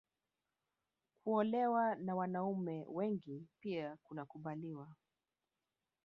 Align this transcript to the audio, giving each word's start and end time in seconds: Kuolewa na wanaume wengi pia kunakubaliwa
Kuolewa 1.23 1.95
na 1.95 2.15
wanaume 2.15 2.85
wengi 2.89 3.47
pia 3.61 3.97
kunakubaliwa 4.03 4.95